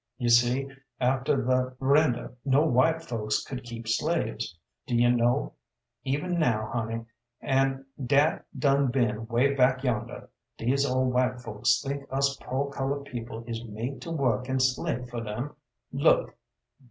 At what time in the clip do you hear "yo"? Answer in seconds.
4.95-5.11